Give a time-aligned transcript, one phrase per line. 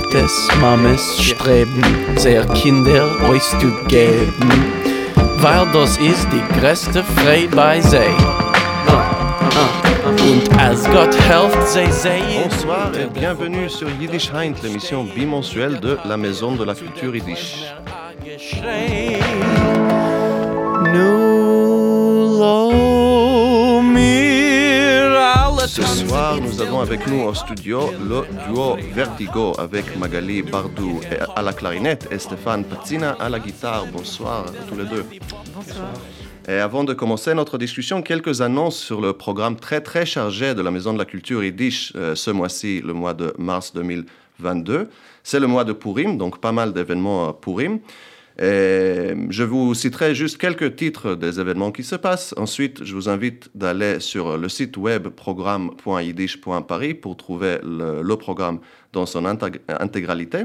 [0.00, 0.48] Vaters,
[1.20, 1.82] streben,
[2.16, 4.50] sehr Kinder euch zu geben,
[5.36, 7.98] weil das ist die größte Frei bei sie.
[10.06, 12.48] Und als Gott helft, sie sehen.
[12.48, 17.66] Bonsoir et bienvenue sur Yiddish Heint, l'émission bimensuelle de la Maison de la Culture Yiddish.
[25.70, 31.00] Ce soir, nous avons avec nous au studio le duo Vertigo avec Magali Bardou
[31.36, 33.86] à la clarinette et Stéphane Pazzina à la guitare.
[33.86, 35.04] Bonsoir à tous les deux.
[35.54, 35.92] Bonsoir.
[36.48, 40.60] Et avant de commencer notre discussion, quelques annonces sur le programme très très chargé de
[40.60, 44.90] la Maison de la Culture Yiddish euh, ce mois-ci, le mois de mars 2022.
[45.22, 47.78] C'est le mois de Purim, donc pas mal d'événements à Purim.
[48.40, 52.32] Et je vous citerai juste quelques titres des événements qui se passent.
[52.38, 58.60] Ensuite, je vous invite d'aller sur le site web programme.yiddish.paris pour trouver le, programme
[58.94, 60.44] dans son intég- intégralité.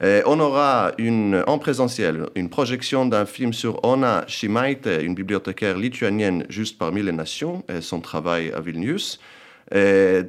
[0.00, 5.78] Et on aura une, en présentiel une projection d'un film sur Ona Shimaite, une bibliothécaire
[5.78, 9.18] lituanienne juste parmi les nations, et son travail à Vilnius.
[9.74, 10.20] Et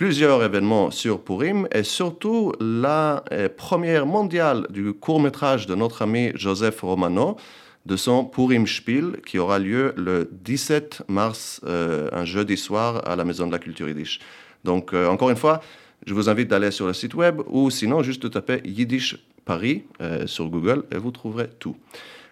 [0.00, 6.30] plusieurs événements sur Purim et surtout la euh, première mondiale du court-métrage de notre ami
[6.34, 7.36] Joseph Romano
[7.84, 13.14] de son Purim Spiel qui aura lieu le 17 mars, euh, un jeudi soir à
[13.14, 14.20] la Maison de la Culture Yiddish.
[14.64, 15.60] Donc euh, encore une fois,
[16.06, 19.18] je vous invite d'aller sur le site web ou sinon juste de taper Yiddish
[19.50, 21.76] Paris euh, sur Google et vous trouverez tout.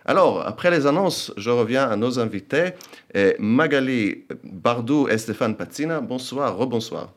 [0.05, 2.67] Alors, après les annonces, je reviens à nos invités.
[3.41, 7.13] Magali Bardou et Stéphane Pazzina, bonsoir, rebonsoir.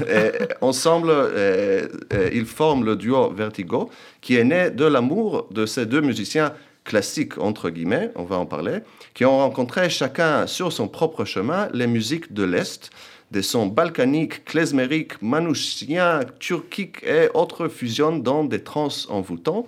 [0.62, 3.90] ensemble, euh, euh, ils forment le duo Vertigo,
[4.22, 8.46] qui est né de l'amour de ces deux musiciens classiques, entre guillemets, on va en
[8.46, 8.78] parler,
[9.14, 12.90] qui ont rencontré chacun sur son propre chemin les musiques de l'Est,
[13.34, 19.66] des sons balkaniques, klezmériques, manouchiens, turquiques et autres fusionnent dans des trans envoûtants.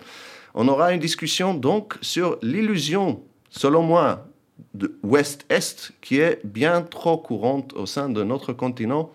[0.55, 4.25] On aura une discussion donc sur l'illusion, selon moi,
[4.75, 9.11] de Ouest-Est, qui est bien trop courante au sein de notre continent.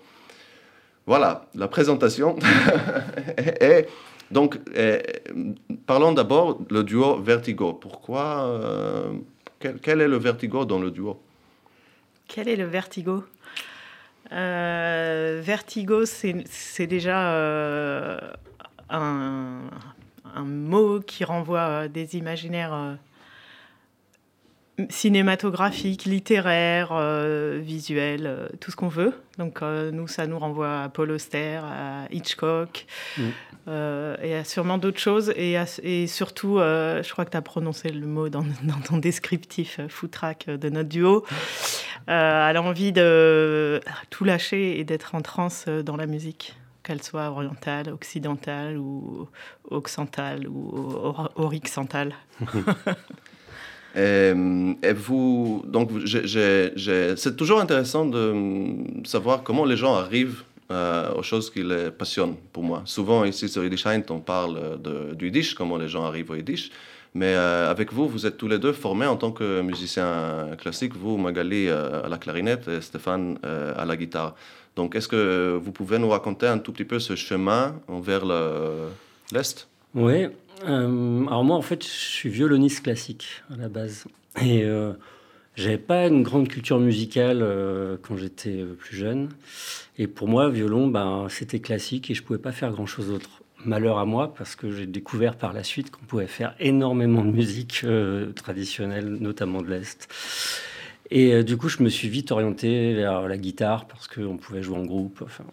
[1.05, 2.35] Voilà, la présentation.
[3.61, 3.85] et
[4.31, 4.99] donc, euh,
[5.85, 7.71] parlons d'abord le duo Vertigo.
[7.71, 9.13] Pourquoi euh,
[9.81, 11.21] quel est le Vertigo dans le duo?
[12.33, 13.25] Quel est le vertigo?
[14.31, 18.17] Euh, Vertigo, c'est déjà euh,
[18.89, 19.59] un,
[20.35, 22.93] un mot qui renvoie à des imaginaires euh,
[24.89, 29.13] cinématographiques, littéraires, euh, visuels, tout ce qu'on veut.
[29.37, 32.85] Donc nous, ça nous renvoie à Paul Auster, à Hitchcock,
[33.17, 33.21] Mm.
[33.67, 35.33] euh, et à sûrement d'autres choses.
[35.35, 38.97] Et, à- et surtout, je crois que tu as prononcé le mot dans, dans ton
[38.97, 41.25] descriptif euh, de notre duo.
[42.09, 43.79] Euh, elle a envie de
[44.09, 49.27] tout lâcher et d'être en transe euh, dans la musique, qu'elle soit orientale, occidentale ou
[49.69, 50.71] occidentale ou
[51.03, 52.13] or- orixentale.
[53.95, 54.33] et,
[54.83, 61.23] et vous, donc, c'est toujours intéressant de hum, savoir comment les gens arrivent euh, aux
[61.23, 62.81] choses qui les passionnent pour moi.
[62.85, 64.79] Souvent, ici sur Yiddish Heint, on parle
[65.15, 66.71] du Yiddish, comment les gens arrivent au Yiddish.
[67.13, 70.95] Mais euh, avec vous, vous êtes tous les deux formés en tant que musiciens classiques.
[70.95, 74.35] Vous, Magali, euh, à la clarinette et Stéphane euh, à la guitare.
[74.77, 78.87] Donc, est-ce que vous pouvez nous raconter un tout petit peu ce chemin vers le-
[79.33, 79.67] l'Est?
[79.93, 80.27] Oui.
[80.65, 84.05] alors moi, en fait, je suis violoniste classique à la base.
[84.41, 84.63] Et
[85.57, 87.45] j'avais pas une grande culture musicale
[88.01, 89.27] quand j'étais plus jeune.
[89.97, 93.40] Et pour moi, violon, ben, c'était classique et je pouvais pas faire grand-chose d'autre.
[93.65, 97.31] Malheur à moi, parce que j'ai découvert par la suite qu'on pouvait faire énormément de
[97.31, 100.07] musique euh, traditionnelle, notamment de l'Est.
[101.11, 104.63] Et euh, du coup, je me suis vite orienté vers la guitare parce qu'on pouvait
[104.63, 105.21] jouer en groupe.
[105.23, 105.43] Enfin,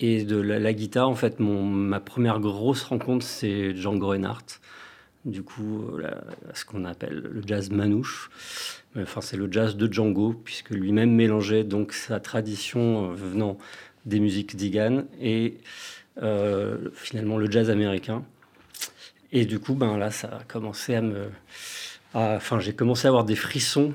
[0.00, 4.60] et de la, guitare, en fait, mon, ma première grosse rencontre, c'est Django Reinhardt.
[5.24, 6.10] Du coup, euh,
[6.54, 8.30] ce qu'on appelle le jazz manouche.
[8.96, 13.58] Enfin, c'est le jazz de Django, puisque lui-même mélangeait donc sa tradition venant
[14.06, 15.58] des musiques d'Igan et
[16.94, 18.24] finalement le jazz américain.
[19.32, 21.28] Et du coup, ben là, ça a commencé à me.
[22.14, 23.92] Enfin, j'ai commencé à avoir des frissons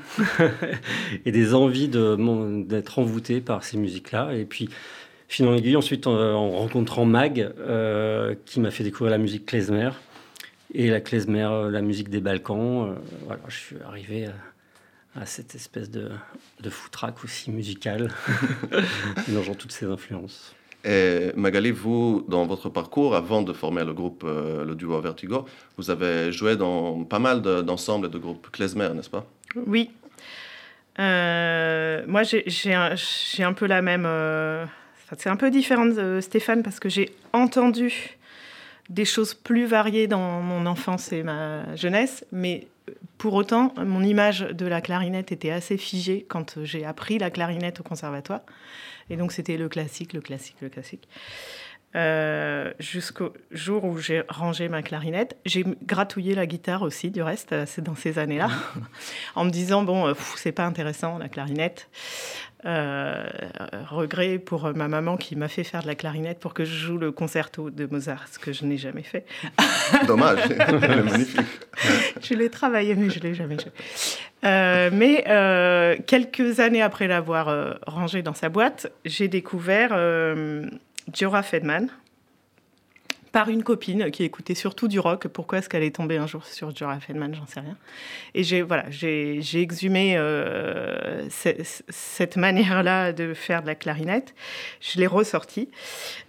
[1.26, 2.16] et des envies de
[2.64, 4.34] d'être envoûté par ces musiques-là.
[4.34, 4.70] Et puis,
[5.28, 9.46] fil en aiguille, ensuite, en, en rencontrant Mag, euh, qui m'a fait découvrir la musique
[9.46, 9.90] klezmer.
[10.74, 12.90] Et la klezmer, euh, la musique des Balkans.
[12.90, 12.94] euh,
[13.26, 16.12] voilà, je suis arrivé à, à cette espèce de,
[16.62, 18.12] de foutraque aussi musicale,
[19.28, 20.54] mélangeant toutes ces influences.
[20.84, 25.46] Et Magali, vous, dans votre parcours, avant de former le groupe, euh, le duo Vertigo,
[25.78, 29.26] vous avez joué dans pas mal de- d'ensembles et de groupes klezmer, n'est-ce pas?
[29.68, 29.92] Oui.
[31.00, 34.06] Euh, moi, j'ai- j'ai un, j'ai un peu la même.
[34.06, 34.66] euh,
[35.18, 38.18] c'est un peu différent de Stéphane parce que j'ai entendu
[38.90, 42.68] des choses plus variées dans mon enfance et ma jeunesse, mais
[43.18, 47.80] pour autant, mon image de la clarinette était assez figée quand j'ai appris la clarinette
[47.80, 48.42] au conservatoire.
[49.10, 51.08] Et donc, c'était le classique, le classique, le classique.
[51.94, 55.36] Euh, jusqu'au jour où j'ai rangé ma clarinette.
[55.46, 58.48] J'ai gratouillé la guitare aussi, du reste, euh, c'est dans ces années-là,
[59.36, 61.90] en me disant, bon, euh, c'est pas intéressant la clarinette.
[62.64, 66.98] regret pour ma maman qui m'a fait faire de la clarinette pour que je joue
[66.98, 69.26] le concerto de Mozart, ce que je n'ai jamais fait.
[70.08, 70.48] Dommage,
[71.04, 71.42] magnifique.
[72.22, 73.72] je l'ai travaillé, mais je l'ai jamais joué.
[74.44, 75.26] mais
[76.08, 79.92] quelques années après l'avoir rangé dans sa boîte, j'ai découvert
[81.14, 81.90] Jora Fedman
[83.32, 85.28] par une copine qui écoutait surtout du rock.
[85.28, 87.34] Pourquoi est-ce qu'elle est tombée un jour sur Jorah Feldman?
[87.34, 87.78] J'en sais rien.
[88.34, 94.34] Et j'ai voilà, j'ai exhumé euh, cette manière-là de faire de la clarinette.
[94.82, 95.70] Je l'ai ressortie.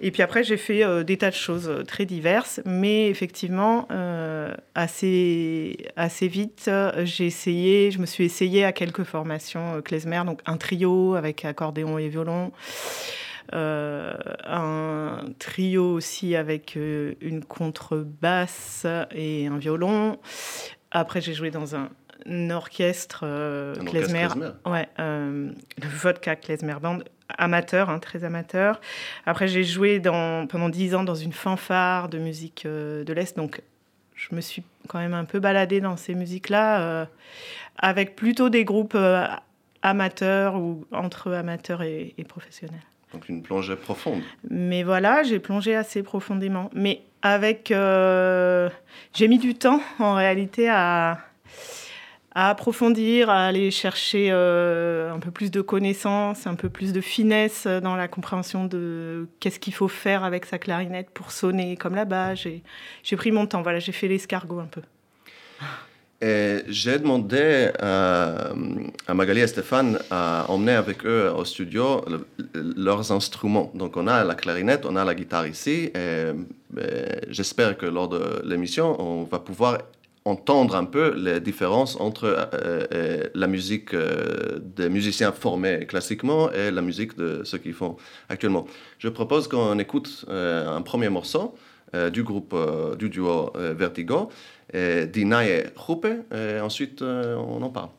[0.01, 2.61] Et puis après, j'ai fait euh, des tas de choses euh, très diverses.
[2.65, 3.89] Mais effectivement,
[4.75, 6.71] assez, assez vite,
[7.05, 11.99] j'ai essayé, je me suis essayée à quelques formations klezmer, donc un trio avec accordéon
[11.99, 12.53] et violon.
[13.54, 14.14] Euh,
[14.44, 20.19] un trio aussi avec euh, une contrebasse et un violon.
[20.90, 21.90] Après, j'ai joué dans un,
[22.50, 24.28] orchestre euh, klezmer,
[24.64, 25.52] ouais, le
[25.82, 27.00] vodka klezmer band,
[27.37, 28.81] amateur, hein, très amateur.
[29.26, 33.60] Après, j'ai joué dans, pendant dix ans dans une fanfare de musique de l'Est, donc
[34.14, 37.08] je me suis quand même un peu baladée dans ces musiques-là,
[37.76, 38.96] avec plutôt des groupes
[39.82, 42.82] amateurs ou entre amateurs et professionnels.
[43.12, 44.23] Donc une plongée profonde.
[44.49, 46.70] Mais voilà, j'ai plongé assez profondément.
[46.75, 47.70] Mais avec...
[47.70, 48.69] Euh,
[49.14, 51.19] j'ai mis du temps en réalité à,
[52.35, 57.67] approfondir, à aller chercher euh, un peu plus de connaissances, un peu plus de finesse
[57.67, 62.35] dans la compréhension de qu'est-ce qu'il faut faire avec sa clarinette pour sonner comme là-bas.
[62.35, 62.62] J'ai
[63.17, 64.82] pris mon temps, voilà, j'ai fait l'escargot un peu.
[66.23, 68.53] J'ai demandé à,
[69.13, 72.05] Magali et Stéphane à emmener avec eux au studio
[72.55, 73.73] leurs instruments.
[73.75, 75.91] Donc on a la clarinette, on a la guitare ici.
[75.95, 76.31] Et,
[77.29, 79.79] j'espère que lors de l'émission, on va pouvoir
[80.25, 86.51] entendre un peu les différences entre euh, euh, la musique euh, des musiciens formés classiquement
[86.53, 87.97] et la musique de ceux qui font
[88.29, 88.67] actuellement.
[88.99, 91.55] Je propose qu'on écoute un premier morceau
[92.13, 92.57] du groupe,
[92.99, 94.31] du duo Vertigo.
[94.75, 97.91] Euh, Dina et euh, euh, ensuite, on en parle.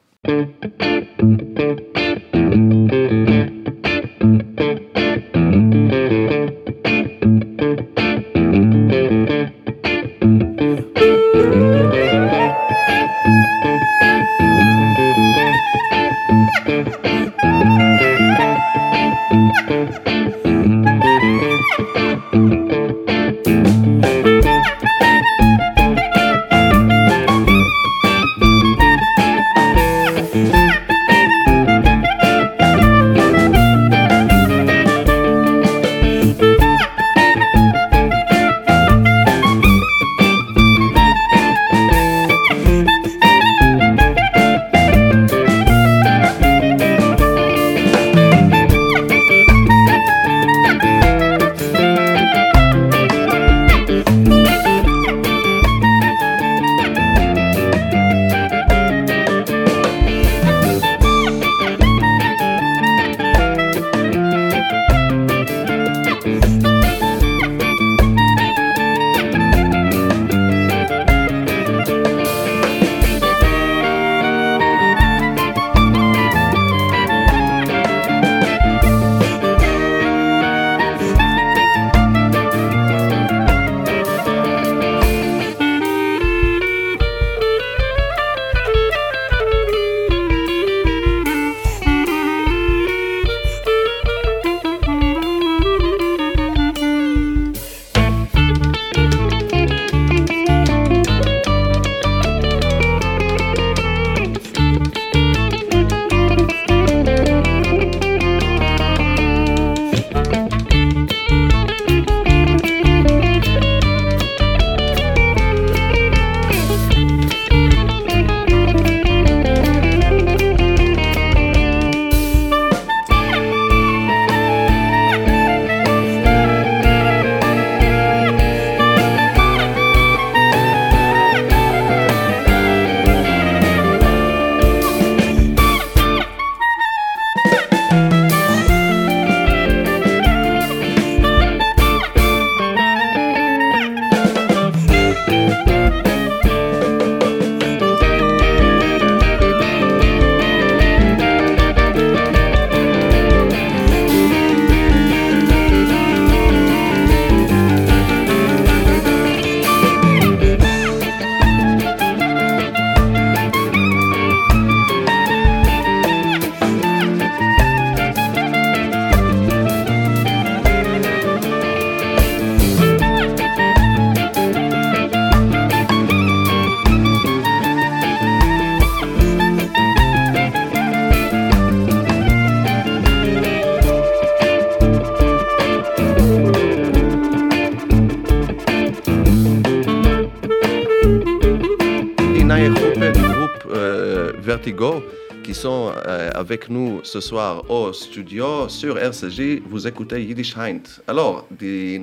[197.03, 199.61] Ce soir au studio sur RCJ.
[199.65, 200.81] Vous écoutez Yiddish Heint.
[201.07, 201.99] Alors, di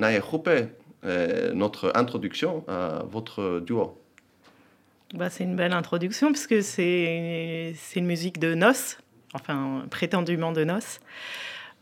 [1.03, 3.97] euh, notre introduction à votre duo.
[5.15, 8.97] Bah, c'est une belle introduction parce que c'est une musique de noces,
[9.33, 10.99] enfin prétendument de noces.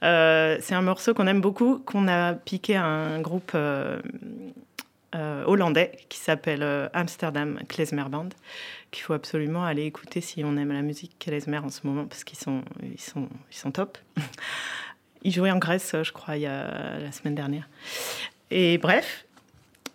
[0.03, 3.99] Euh, c'est un morceau qu'on aime beaucoup, qu'on a piqué à un groupe euh,
[5.15, 6.63] euh, hollandais qui s'appelle
[6.93, 8.29] Amsterdam Klezmer Band,
[8.91, 12.23] qu'il faut absolument aller écouter si on aime la musique klezmer en ce moment parce
[12.23, 13.97] qu'ils sont, ils sont, ils sont top.
[15.21, 17.67] Ils jouaient en Grèce, je crois, il y a la semaine dernière.
[18.51, 19.25] Et bref,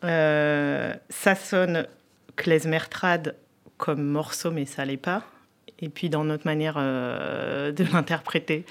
[0.02, 1.86] ça sonne
[2.36, 3.34] klezmer trad
[3.78, 5.22] comme morceau, mais ça l'est pas.
[5.78, 8.66] Et puis dans notre manière de l'interpréter,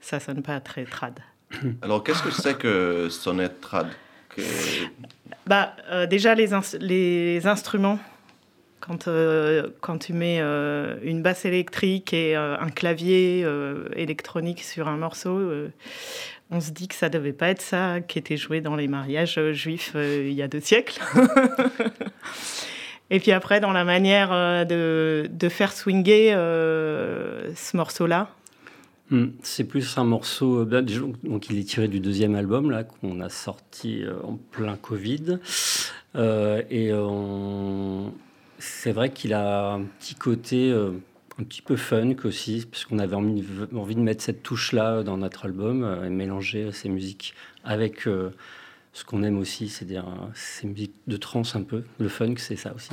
[0.00, 1.20] ça sonne pas très trad.
[1.82, 3.88] Alors, qu'est-ce que c'est que sonner trad?
[5.46, 7.98] Bah, euh, Déjà, les, instruments.
[8.80, 13.44] Quand, euh, quand tu mets euh, une basse électrique et un clavier
[13.96, 15.52] électronique sur un morceau,
[16.50, 19.38] on se dit que ça devait pas être ça qui était joué dans les mariages
[19.52, 21.00] juifs il y a deux siècles.
[23.10, 24.30] et puis après, dans la manière
[24.64, 28.30] de, de faire swinger ce morceau-là,
[29.10, 32.84] Hmm, c'est plus un morceau, euh, bah, donc il est tiré du deuxième album là
[32.84, 35.38] qu'on a sorti euh, en plein Covid,
[36.14, 36.90] euh, et
[38.58, 40.70] c'est vrai qu'il a un petit côté
[41.38, 43.42] un petit peu funk aussi, puisqu'on avait envie,
[43.74, 47.34] envie, de mettre cette touche là dans notre album et mélanger ces musiques
[47.64, 52.56] avec ce qu'on aime aussi, c'est-à-dire ces musiques de trance un peu, le funk c'est
[52.56, 52.90] ça aussi.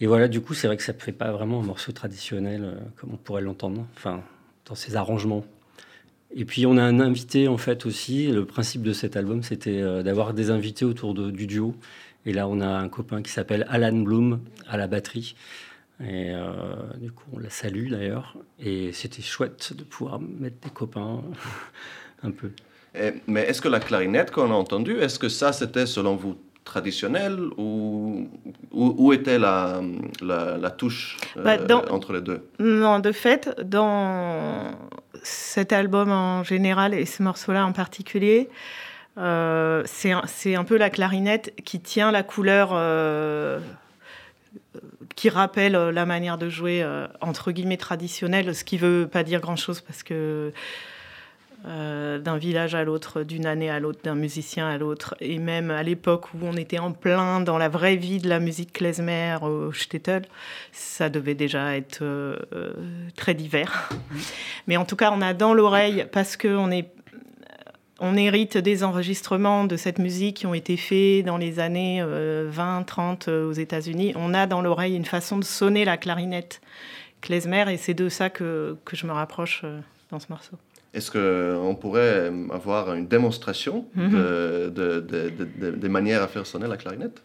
[0.00, 2.76] Et voilà, du coup, c'est vrai que ça ne fait pas vraiment un morceau traditionnel
[2.96, 3.86] comme on pourrait l'entendre.
[3.96, 4.22] Enfin,
[4.68, 5.44] dans ses arrangements.
[6.34, 8.28] Et puis on a un invité en fait aussi.
[8.28, 11.74] Le principe de cet album, c'était euh, d'avoir des invités autour du duo.
[12.24, 15.36] Et là, on a un copain qui s'appelle Alan Bloom à la batterie.
[16.00, 16.52] Et euh,
[17.00, 18.36] du coup, on la salue d'ailleurs.
[18.58, 21.22] Et c'était chouette de pouvoir mettre des copains
[22.22, 22.50] un peu.
[23.26, 27.38] mais est-ce que la clarinette qu'on a entendue, est-ce que ça c'était selon vous traditionnel
[27.56, 28.28] ou
[28.72, 29.80] où, était la,
[30.20, 32.46] la, touche euh, bah, entre les deux?
[32.58, 34.72] Non, de fait, dans
[35.22, 38.50] cet album en général et ce morceau-là en particulier,
[39.16, 40.24] euh, c'est un,
[40.58, 43.58] un, peu la clarinette qui tient la couleur, euh,
[45.14, 46.84] qui rappelle la manière de jouer
[47.22, 50.52] entre guillemets traditionnelle, ce qui veut pas dire grand-chose parce que
[51.64, 55.16] euh, d'un village à l'autre, d'une année à l'autre, d'un musicien à l'autre.
[55.20, 58.38] Et même à l'époque où on était en plein dans la vraie vie de la
[58.38, 60.22] musique klezmer au Stettel,
[60.70, 62.36] ça devait déjà être euh,
[63.16, 63.88] très divers.
[64.66, 66.92] Mais en tout cas, on a dans l'oreille, parce qu'on est
[67.98, 72.06] on hérite des enregistrements de cette musique qui ont été faits dans les années 20,
[72.06, 74.12] euh, 30 aux États-Unis.
[74.16, 76.60] On a dans l'oreille une façon de sonner la clarinette
[77.22, 79.64] klezmer et c'est de ça que je me rapproche
[80.10, 80.58] dans ce morceau.
[80.96, 84.12] Est-ce qu'on pourrait avoir une démonstration mhm.
[84.70, 87.22] de, des manières à faire sonner la clarinette?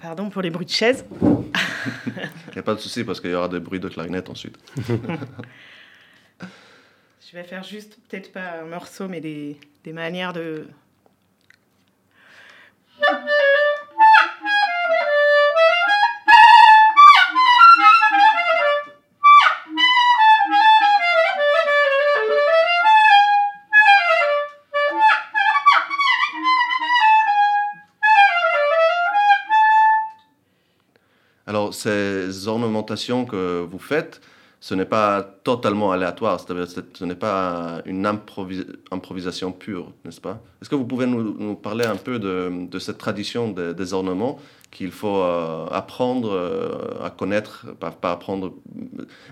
[0.00, 1.04] Pardon pour les bruits de chaises.
[2.06, 2.12] Il
[2.52, 4.56] n'y a pas de souci parce qu'il y aura des bruits de clarinette ensuite.
[4.78, 4.92] Je
[7.32, 10.68] vais faire juste, peut-être pas un morceau, mais des, des manières de,
[32.32, 34.20] ces ornementations que vous faites,
[34.62, 40.40] ce n'est pas totalement aléatoire, c'est-à-dire ce n'est pas une improvisation pure, n'est-ce pas?
[40.60, 44.38] Est-ce que vous pouvez nous, parler un peu de, cette tradition des ornements
[44.70, 48.54] qu'il faut euh, apprendre euh, à connaître, pas, apprendre...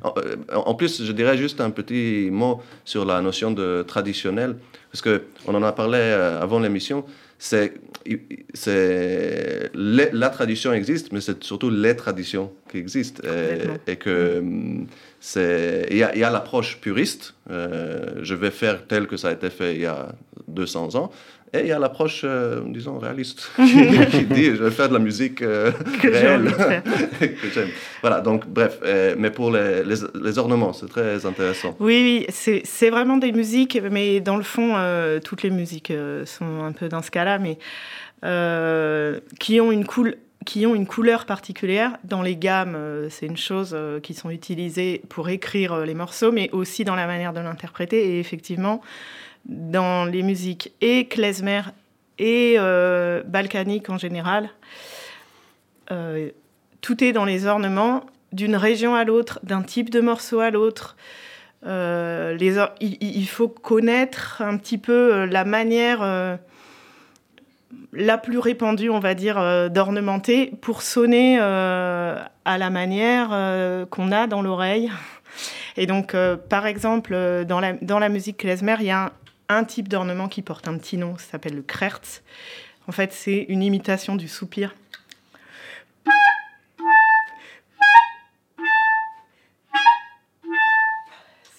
[0.04, 4.58] Euh, en, plus, je dirais juste un petit mot sur la notion de traditionnel,
[4.92, 7.04] parce qu'on en a parlé avant l'émission,
[7.38, 7.74] c'est
[8.54, 13.22] c'est la tradition existe, mais c'est surtout les traditions qui existent
[13.86, 14.42] et, que
[15.20, 17.34] c'est il y a, l'approche puriste.
[17.50, 20.14] Euh, je vais faire tel que ça a été fait il y a
[20.50, 21.10] 200 ans.
[21.52, 25.00] Et il y a l'approche, euh, disons, réaliste, qui, dit je vais faire de la
[25.00, 26.44] musique euh, réelle.
[27.20, 27.68] que j'aime.
[28.02, 28.78] Voilà, donc bref,
[29.18, 31.74] mais pour les, les, ornements, c'est très intéressant.
[31.80, 34.76] Oui, oui, c'est vraiment des musiques, mais dans le fond,
[35.24, 35.92] toutes les musiques
[36.24, 37.58] sont un peu dans ce cas-là, mais
[39.38, 39.86] qui ont une
[40.46, 41.98] qui ont une couleur particulière.
[42.04, 42.78] Dans les gammes,
[43.10, 47.32] c'est une chose qui sont utilisées pour écrire les morceaux, mais aussi dans la manière
[47.32, 48.14] de l'interpréter.
[48.14, 48.80] Et effectivement,
[49.46, 51.62] dans les musiques et klezmer
[52.20, 54.50] et euh, balkaniques en général,
[55.90, 56.30] euh,
[56.82, 60.96] tout est dans les ornements, d'une région à l'autre, d'un type de morceau à l'autre.
[61.66, 62.36] Euh,
[62.80, 66.38] il, faut connaître un petit peu la manière
[67.92, 74.42] la plus répandue, on va dire, d'ornementer pour sonner à la manière qu'on a dans
[74.42, 74.90] l'oreille.
[75.76, 76.14] Et donc,
[76.48, 79.10] par exemple, dans la, dans la musique klezmer, il y a un,
[79.64, 82.22] type d'ornement qui porte un petit nom, ça s'appelle le krertz.
[82.86, 84.74] En fait, c'est une imitation du soupir.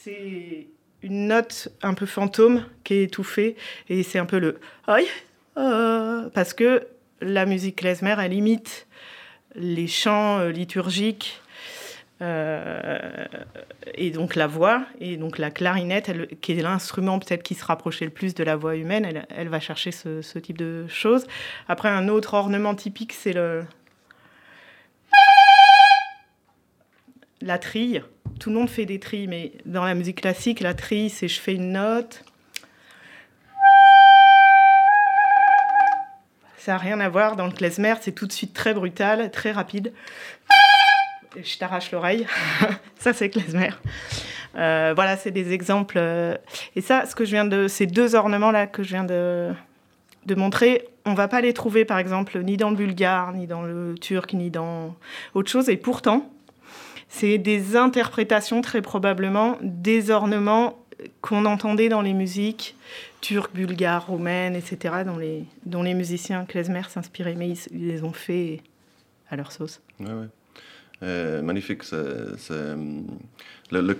[0.04, 0.68] c'est
[1.04, 3.56] une note un peu fantôme qui est étouffée
[3.90, 5.08] et c'est un peu le aïe
[5.58, 6.88] euh, parce que
[7.22, 8.88] la musique klezmer elle imite
[9.56, 11.41] les chants euh, liturgiques
[12.22, 13.26] euh,
[13.96, 18.06] et donc la voix et donc la clarinette qui est l'instrument peut-être qui se rapprochait
[18.06, 21.26] le plus de la voix humaine elle, va chercher ce, type de choses
[21.68, 23.64] après un autre ornement typique c'est le
[27.42, 28.04] la trille
[28.42, 31.40] tout le monde fait des trilles, mais dans la musique classique, la trille, c'est je
[31.40, 32.24] fais une note.
[36.58, 37.36] Ça n'a rien à voir.
[37.36, 39.94] Dans le klezmer, c'est tout de suite très brutal, très rapide.
[41.42, 42.26] Je t'arrache l'oreille.
[43.00, 43.70] ça, c'est klezmer.
[44.56, 46.00] Euh, voilà, c'est des exemples.
[46.76, 49.54] Et ça, ce que je viens de, ces deux ornements-là que je viens de,
[50.36, 53.96] montrer, on va pas les trouver, par exemple, ni dans le bulgare, ni dans le
[54.00, 54.96] turc, ni dans
[55.34, 55.70] autre chose.
[55.70, 56.30] Et pourtant,
[57.08, 60.78] c'est des interprétations très probablement des ornements
[61.22, 62.76] qu'on entendait dans les musiques
[63.22, 68.14] turques, bulgares, roumaines, etc., dont les, dont les musiciens klezmer s'inspiraient, mais ils, les ont
[68.14, 68.62] fait
[69.30, 69.82] à leur sauce.
[70.00, 70.28] Ouais.
[71.04, 71.96] Euh, magnifique, c'est,
[73.72, 73.98] le, le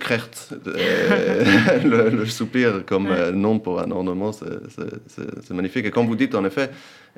[0.68, 5.86] euh, le, soupir comme euh, nom pour un ornement, c'est, magnifique.
[5.86, 6.70] Et comme vous dites, en effet,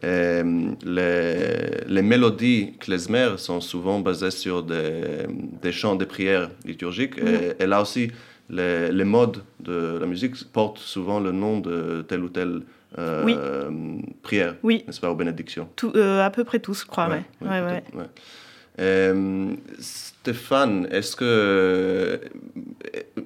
[0.03, 0.43] les,
[1.87, 5.27] les, mélodies klezmer sont souvent basées sur des,
[5.61, 7.19] des chants de prières liturgiques.
[7.59, 8.11] Et, là aussi,
[8.49, 12.63] les, les, modes de la musique portent souvent le nom de telle ou telle
[14.23, 14.83] prière, oui.
[14.87, 15.69] n'est-ce pas, ou bénédiction.
[15.77, 17.23] Tout, à peu près tous, je crois, ouais.
[17.43, 17.83] ouais,
[18.81, 22.21] euh, Stéphane, est-ce que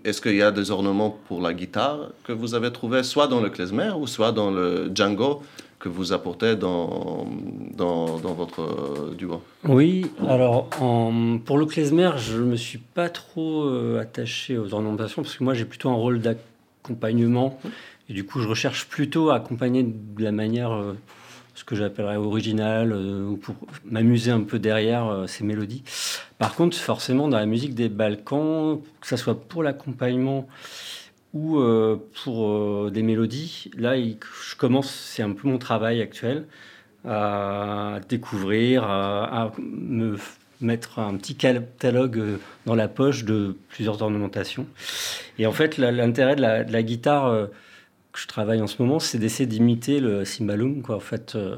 [0.05, 3.41] est-ce qu'il y a des ornements pour la guitare que vous avez trouvé soit dans
[3.41, 5.43] le klezmer ou soit dans le Django
[5.79, 7.27] que vous apportez dans,
[7.75, 9.43] dans, dans votre duo?
[9.65, 10.69] Oui, alors
[11.45, 15.45] pour le klezmer, je ne me suis pas trop euh, attaché aux ornementations parce que
[15.45, 17.59] moi j'ai plutôt un rôle d'accompagnement.
[18.11, 20.95] Et du coup je recherche plutôt à accompagner de la manière euh,
[21.69, 23.55] que j'appellerais original, euh, ou pour
[23.85, 25.83] m'amuser un peu derrière euh, ces mélodies.
[26.39, 30.49] Par contre, forcément, dans la musique des Balkans, que ce soit pour l'accompagnement
[31.35, 36.47] ou euh, pour des mélodies, là, je commence, c'est un peu mon travail actuel,
[37.07, 40.17] à découvrir, à, me
[40.63, 44.67] mettre un petit catalogue dans la poche de plusieurs ornementations.
[45.39, 47.49] Et en fait, l'intérêt de la, guitare
[48.19, 51.55] je travaille en ce moment, c'est d'essayer d'imiter le cymbalum, quoi, en fait, euh,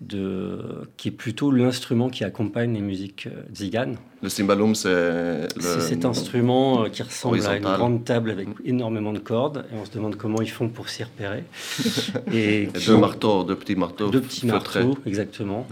[0.00, 0.58] de,
[0.96, 3.96] qui est plutôt l'instrument qui accompagne les musiques euh, ziganes.
[4.22, 9.12] Le cymbalum, c'est C'est cet instrument euh, qui ressemble à une grande table avec énormément
[9.12, 11.42] de cordes, et on se demande comment ils font pour s'y repérer.
[12.32, 14.10] et, deux marteaux, deux petits marteaux.
[14.10, 15.66] Deux petits marteaux, exactement.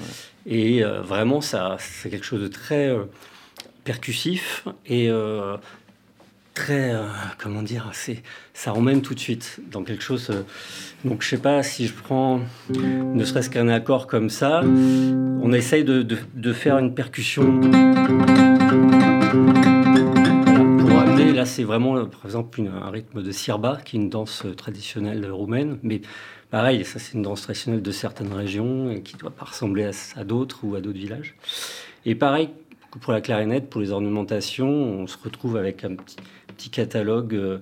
[0.45, 2.93] Et vraiment, ça, c'est quelque chose de très
[3.85, 5.09] percussif et
[6.55, 7.07] très, euh,
[7.39, 8.23] comment dire, c'est,
[8.55, 10.29] ça emmène tout de suite dans quelque chose.
[10.31, 10.43] Euh,
[11.05, 15.85] donc je sais pas si je prends ne serait-ce qu'un accord comme ça, on essaye
[15.85, 17.61] de, de, faire une percussion.
[20.79, 24.45] pour amener, là c'est vraiment par exemple un rythme de sirba, qui est une danse
[24.57, 26.03] traditionnelle roumaine, mais
[26.51, 30.21] pareil, ça c'est une danse traditionnelle de certaines régions et qui doit pas ressembler à,
[30.21, 31.35] à d'autres ou à d'autres villages.
[32.05, 32.51] Et pareil,
[33.01, 36.17] pour la clarinette, pour les ornementations, on se retrouve avec un petit,
[36.63, 37.59] petit catalogue euh,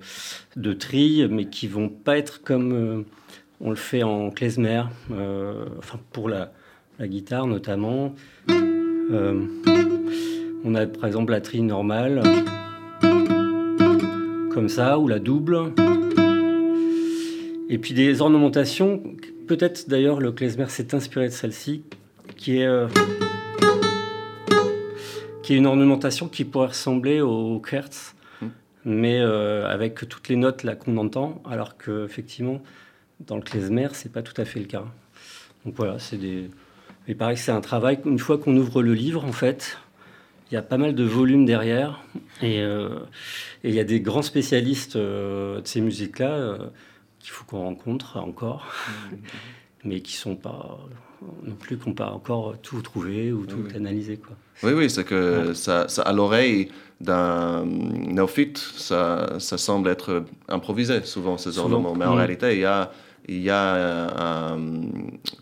[0.56, 3.02] de trilles, mais qui vont pas être comme euh,
[3.62, 5.64] on le fait en klezmer, euh,
[6.12, 6.52] pour la,
[7.00, 8.14] guitare notamment.
[8.48, 9.46] on
[10.74, 12.20] a par exemple la trille normale,
[14.52, 15.72] comme ça, ou la double.
[17.70, 19.02] Et puis des ornementations,
[19.46, 21.84] peut-être d'ailleurs le klezmer s'est inspiré de celle-ci,
[22.36, 22.68] qui est
[25.42, 28.14] qui est une ornementation qui pourrait ressembler au Kertz,
[28.84, 32.62] mais euh, avec toutes les notes là qu'on entend, alors que effectivement
[33.20, 34.84] dans le klezmer c'est pas tout à fait le cas.
[35.64, 36.50] Donc voilà, c'est des.
[37.06, 37.98] Mais pareil, c'est un travail.
[38.04, 39.78] Une fois qu'on ouvre le livre, en fait,
[40.50, 42.02] il y a pas mal de volumes derrière,
[42.40, 43.00] et euh,
[43.64, 46.58] il y a des grands spécialistes euh, de ces musiques-là
[47.18, 48.72] qu'il faut qu'on rencontre encore.
[49.84, 50.78] Mais qui sont pas
[51.42, 54.16] non plus qu'on pas encore tout trouvé ou tout analysé.
[54.16, 54.36] Quoi.
[54.62, 61.02] Oui, oui, c'est que ça, ça, à l'oreille d'un néophyte, ça, ça semble être improvisé
[61.02, 62.90] souvent ces ornements, mais en réalité, il y a
[63.28, 64.56] il y a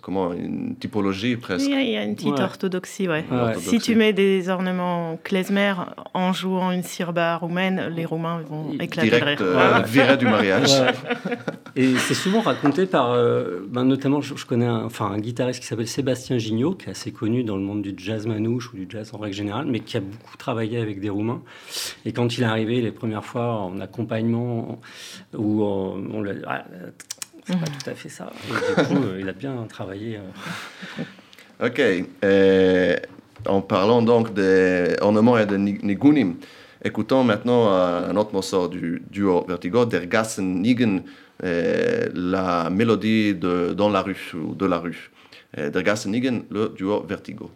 [0.00, 1.66] comment, une typologie presque.
[1.66, 3.24] Il y a, une petite orthodoxie, ouais.
[3.58, 5.74] Si tu mets des ornements klezmer
[6.14, 10.18] en jouant une sirba roumaine, les Romains vont éclater Direct, de rire.
[10.18, 10.70] du mariage.
[11.76, 15.66] Et c'est souvent raconté par, euh, ben, notamment, je, connais un, enfin, un guitariste qui
[15.66, 18.86] s'appelle Sébastien Gignot, qui est assez connu dans le monde du jazz manouche ou du
[18.88, 21.42] jazz en règle générale, mais qui a beaucoup travaillé avec des Roumains.
[22.04, 24.80] Et quand il est arrivé les premières fois en accompagnement,
[25.36, 26.64] où on, on l'a ah,
[27.48, 28.30] c'est pas tout à fait ça.
[28.46, 30.16] du coup, euh, il a bien travaillé.
[30.18, 31.02] Euh.
[31.60, 31.80] Ok.
[31.80, 32.94] Et
[33.44, 36.36] en parlant donc des ornements et des nigunim,
[36.84, 41.02] écoutons maintenant un autre morceau du duo Vertigo, Der Gassen Nigen,
[41.42, 45.10] la mélodie de Dans la rue ou de la rue.
[45.56, 47.50] Der Gassen Nigen, le duo Vertigo.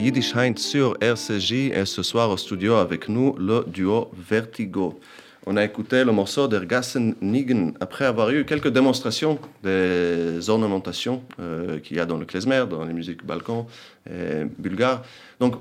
[0.00, 4.98] Yiddish Heint sur RCJ et ce soir au studio avec nous le duo Vertigo.
[5.46, 11.80] On a écouté le morceau d'Ergassen Nigen après avoir eu quelques démonstrations des ornementations euh,
[11.80, 13.66] qu'il y a dans le klezmer, dans les musiques balkans
[14.08, 15.02] et bulgares.
[15.38, 15.56] Donc,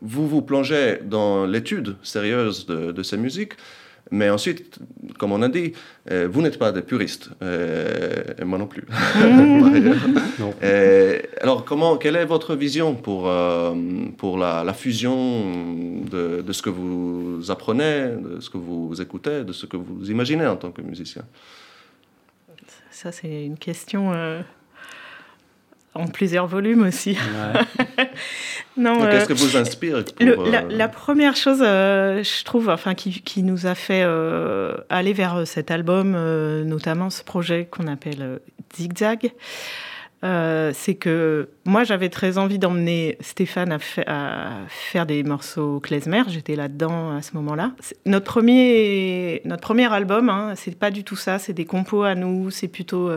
[0.00, 3.54] vous vous plongez dans l'étude sérieuse de, de ces musiques.
[4.12, 4.78] Mais ensuite,
[5.18, 5.72] comme on a dit,
[6.10, 8.84] euh, vous n'êtes pas des puristes, euh, et moi non plus.
[10.62, 13.30] Euh, alors, comment, quelle est votre vision pour,
[14.16, 15.52] pour la, fusion
[16.10, 20.10] de, de, ce que vous apprenez, de ce que vous écoutez, de ce que vous
[20.10, 21.22] imaginez en tant que musicien?
[22.90, 24.12] Ça, c'est une question
[25.94, 27.16] en plusieurs volumes aussi.
[28.76, 33.66] Qu'est-ce que vous inspire euh, la, première chose, euh, je trouve, enfin, qui, qui nous
[33.66, 36.12] a fait euh, aller vers cet album,
[36.64, 38.40] notamment ce projet qu'on appelle
[38.74, 39.32] Zigzag,
[40.22, 43.76] c'est que moi, j'avais très envie d'emmener Stéphane
[44.06, 46.22] à, faire des morceaux klezmer.
[46.28, 47.72] J'étais là-dedans à ce moment-là.
[48.06, 51.38] Notre premier, notre premier album, hein, c'est pas du tout ça.
[51.38, 52.50] C'est des compos à nous.
[52.50, 53.10] C'est plutôt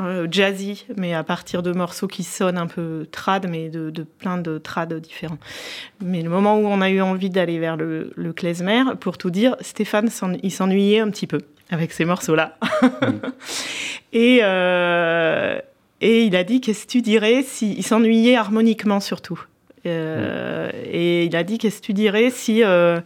[0.00, 4.38] euh, jazzy, mais à partir de morceaux qui sonnent un peu trad, mais de, plein
[4.38, 5.38] de trad différents.
[6.02, 9.30] Mais le moment où on a eu envie d'aller vers le, le klezmer, pour tout
[9.30, 10.10] dire, Stéphane,
[10.42, 12.58] il s'ennuyait un petit peu avec ces morceaux-là.
[14.12, 15.58] et, euh,
[16.00, 19.42] et il a dit, qu'est-ce que tu dirais s'il s'ennuyait harmoniquement surtout?
[19.86, 23.00] Euh, et il a dit qu'est-ce que tu dirais si euh,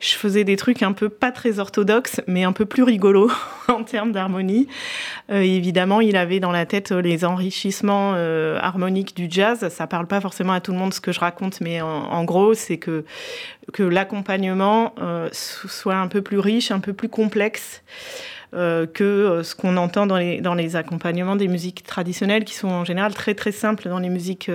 [0.00, 3.30] je faisais des trucs un peu pas très orthodoxes, mais un peu plus rigolos
[3.68, 4.68] en termes d'harmonie?
[5.30, 8.14] Euh, évidemment, il avait dans la tête les enrichissements
[8.60, 9.68] harmoniques du jazz.
[9.68, 12.54] Ça parle pas forcément à tout le monde ce que je raconte, mais en, gros,
[12.54, 13.04] c'est que
[13.72, 14.94] que l'accompagnement
[15.32, 17.82] soit un peu plus riche, un peu plus complexe.
[18.52, 22.84] que ce qu'on entend dans les, dans les accompagnements des musiques traditionnelles qui sont en
[22.84, 24.50] général très très simples dans les musiques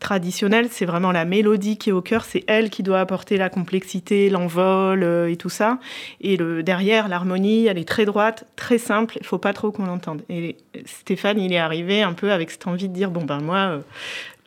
[0.00, 3.48] traditionnelle, c'est vraiment la mélodie qui est au cœur, c'est elle qui doit apporter la
[3.48, 5.78] complexité, l'envol euh, et tout ça.
[6.20, 9.86] Et le, derrière, l'harmonie, elle est très droite, très simple, il faut pas trop qu'on
[9.86, 10.22] l'entende.
[10.28, 13.58] Et Stéphane, il est arrivé un peu avec cette envie de dire, bon ben moi,
[13.58, 13.80] euh,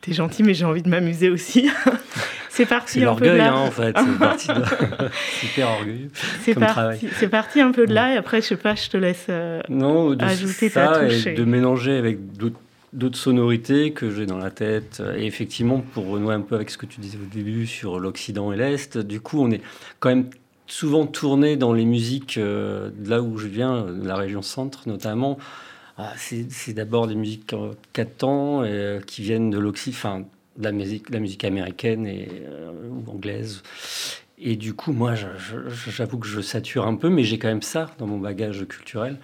[0.02, 1.70] t'es gentil, mais j'ai envie de m'amuser aussi.
[2.50, 3.52] c'est parti un peu de là.
[3.52, 4.64] Hein, en fait, c'est parti de...
[5.40, 6.10] super orgueilleux.
[6.42, 8.96] C'est parti, c'est parti un peu de là, et après, je sais pas, je te
[8.96, 11.26] laisse euh, non, ajouter ta touche.
[11.26, 12.58] Et de mélanger avec d'autres
[12.94, 15.02] d'autres sonorités que j'ai dans la tête.
[15.16, 18.52] Et effectivement, pour renouer un peu avec ce que tu disais au début sur l'Occident
[18.52, 19.60] et l'Est, du coup, on est
[20.00, 20.30] quand même
[20.66, 24.88] souvent tourné dans les musiques euh, de là où je viens, de la région centre
[24.88, 25.38] notamment.
[25.96, 27.54] Ah, c'est d'abord des musiques
[27.92, 30.20] quatre euh, qui viennent de l'Occident,
[30.56, 33.62] de la musique, la musique américaine et, euh, ou anglaise.
[34.38, 37.90] Et du coup, moi, j'avoue que je sature un peu, mais j'ai quand même ça
[37.98, 39.18] dans mon bagage culturel.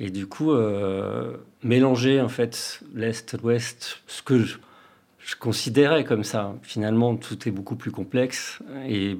[0.00, 4.56] Et du coup, euh, mélanger en fait l'Est, l'Ouest, ce que je,
[5.38, 8.58] considérais comme ça, finalement, tout est beaucoup plus complexe.
[8.88, 9.18] Et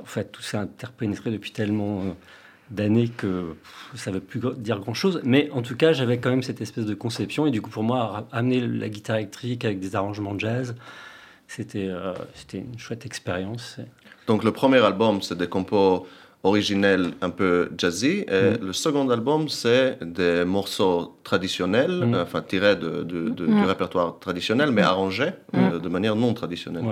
[0.00, 2.10] en fait, tout s'est interpénétré depuis tellement euh,
[2.70, 3.56] d'années que
[3.96, 5.20] ça ne veut plus dire grand-chose.
[5.24, 7.44] Mais en tout cas, j'avais quand même cette espèce de conception.
[7.46, 10.76] Et du coup, pour moi, amener la guitare électrique avec des arrangements de jazz,
[11.48, 13.78] c'était euh, c'était une chouette expérience.
[14.28, 16.06] Donc le premier album, c'est des compos
[16.44, 18.24] originel un peu jazzy.
[18.28, 18.58] Et mm.
[18.62, 22.14] Le second album, c'est des morceaux traditionnels, mm.
[22.14, 23.64] enfin tirés de, du mm.
[23.64, 26.84] répertoire traditionnel, mais arrangés euh, de manière non traditionnelle.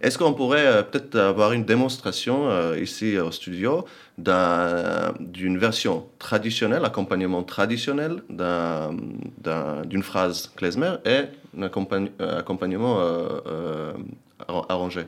[0.00, 3.84] Est-ce qu'on pourrait euh, peut-être avoir une démonstration euh, ici au studio
[4.18, 11.22] d'une version traditionnelle, accompagnement traditionnel d'une phrase klezmer et
[11.58, 13.00] un accompagnement
[14.68, 15.02] arrangé?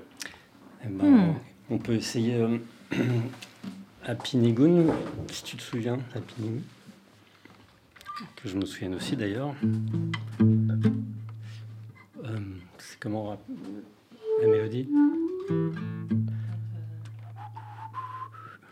[0.84, 1.34] Eh ben,
[1.70, 2.42] On peut essayer
[4.04, 4.92] à Pinigoun,
[5.30, 6.62] si tu te souviens, à Pinigoun,
[8.36, 9.54] que je me souviens aussi d'ailleurs.
[12.24, 12.38] Euh,
[12.78, 13.36] c'est comment
[14.40, 14.88] la mélodie?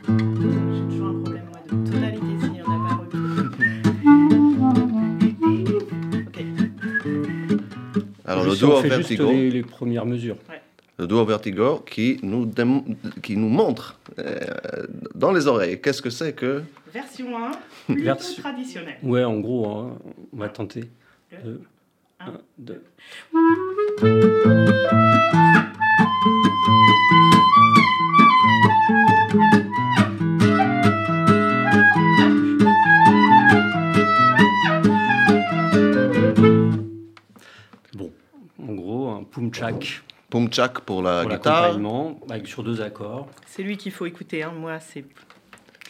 [0.08, 3.04] J'ai toujours un problème moi, de tonalité s'il n'y en a pas
[6.18, 6.36] Ok.
[8.24, 9.30] Alors le do vertigo.
[9.30, 10.36] Les, les premières mesures.
[10.48, 10.62] Ouais
[11.02, 12.50] le duo Vertigo, qui nous,
[13.22, 14.01] qui nous montre euh,
[15.14, 16.62] dans les oreilles qu'est-ce que c'est que...
[16.92, 17.50] Version 1,
[17.86, 18.42] plutôt Version...
[18.42, 18.98] traditionnelle.
[19.02, 19.98] Ouais, en gros, hein,
[20.32, 20.90] on va tenter.
[22.20, 22.82] 1, 2.
[37.94, 38.12] Bon,
[38.58, 41.78] en gros, un pumchak Pumchak pour la guitare.
[42.30, 43.28] Avec, sur deux accords.
[43.46, 44.42] C'est lui qu'il faut écouter.
[44.42, 44.52] Hein.
[44.58, 45.04] Moi, c'est.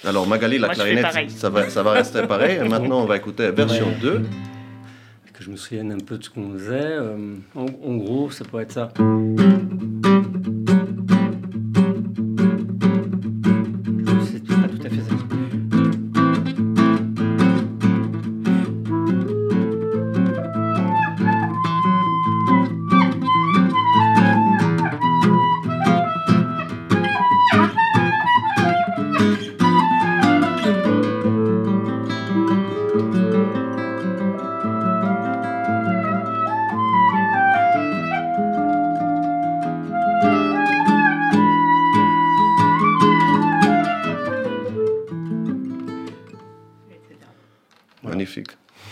[0.04, 2.58] Alors Magali, la clarinette, ça va, ça va rester pareil.
[2.58, 4.22] Et maintenant, on va écouter version 2.
[5.32, 6.74] Que je me souvienne un peu de ce qu'on faisait.
[6.74, 8.88] Euh, en, en, gros, ça pourrait être ça.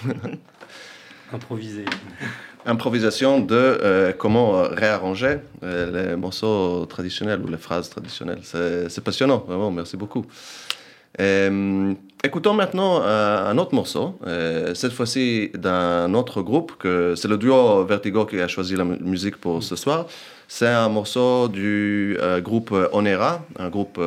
[2.67, 8.41] improvisation de euh, comment euh, réarranger euh, les morceaux traditionnels ou les phrases traditionnelles.
[8.43, 10.25] C'est passionnant, vraiment, merci beaucoup.
[12.23, 14.19] écoutons maintenant un autre morceau,
[14.75, 16.73] cette fois-ci d'un autre groupe,
[17.17, 20.07] c'est le duo Vertigo qui a choisi la musique pour ce soir.
[20.49, 24.01] C'est un morceau du groupe Onera, un groupe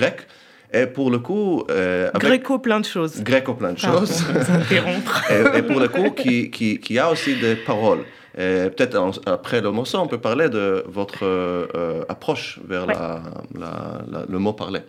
[0.00, 0.26] grec,
[0.72, 1.64] Et pour le coup...
[1.70, 3.22] Euh, Gréco plein de choses.
[3.22, 4.24] Gréco plein de choses.
[4.70, 8.04] et, et, pour le coup, qui, qui, qui a aussi des paroles.
[8.36, 13.22] Peut-être après le morceau, on peut parler de votre euh, approche vers la,
[14.28, 14.80] le mot parlé.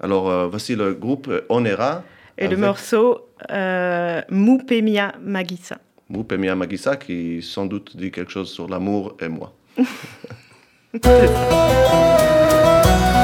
[0.00, 2.04] Alors, euh, voici le groupe Onera.
[2.38, 5.78] Et le morceau euh, Mupemia Magisa.
[6.08, 9.52] Mupemia Magisa, qui sans doute dit quelque chose sur l'amour et moi.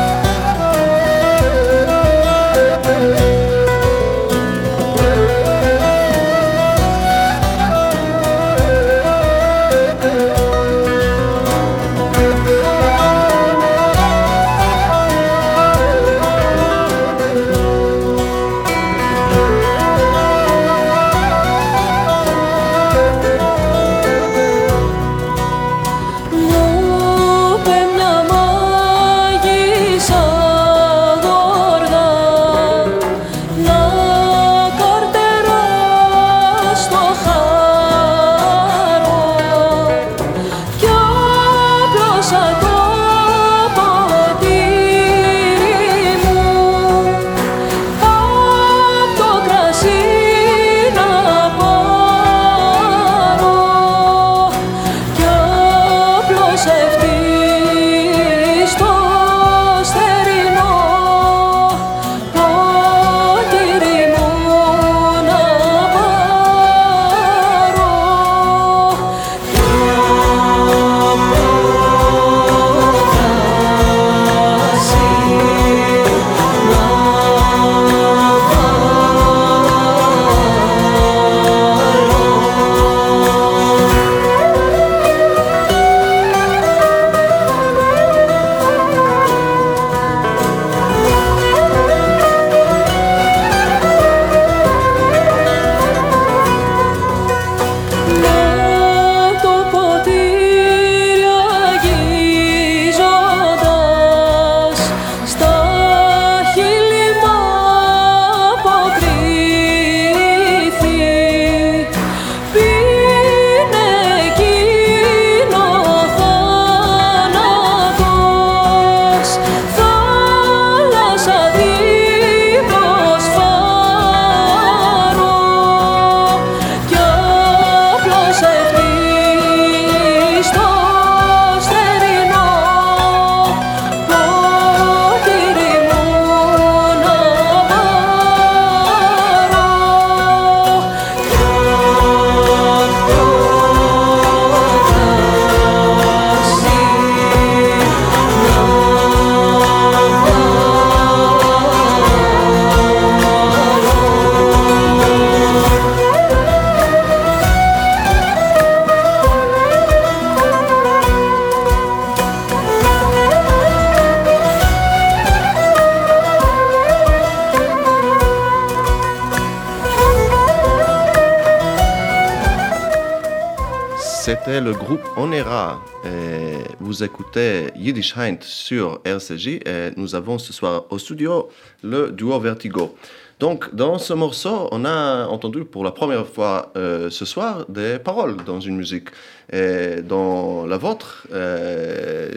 [176.88, 181.50] vous écoutez Yiddish Heint sur RCJ et nous avons ce soir au studio
[181.82, 182.96] le duo Vertigo.
[183.38, 187.98] Donc, dans ce morceau, on a entendu pour la première fois euh, ce soir des
[187.98, 189.10] paroles dans une musique.
[189.52, 192.32] Et dans la vôtre, euh,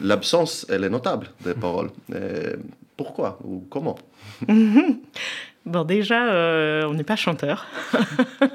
[0.00, 1.90] l'absence, elle est notable des paroles.
[2.96, 3.98] pourquoi ou comment?
[5.66, 7.66] Bon, déjà, euh, on n'est pas chanteur.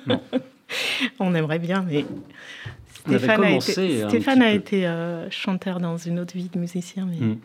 [1.20, 2.06] on aimerait bien, mais
[3.06, 7.06] Stéphane, a été, Stéphane a été euh, chanteur dans une autre vie de musicien.
[7.06, 7.18] Mais...
[7.18, 7.38] Hmm.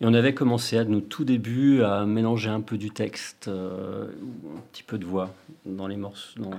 [0.00, 4.04] Et on avait commencé à nos tout débuts à mélanger un peu du texte, euh,
[4.04, 5.34] un petit peu de voix
[5.64, 6.50] dans les morceaux, dans,